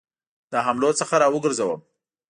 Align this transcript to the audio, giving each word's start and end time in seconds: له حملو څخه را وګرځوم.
له 0.51 0.59
حملو 0.65 0.89
څخه 0.99 1.15
را 1.21 1.27
وګرځوم. 1.31 1.81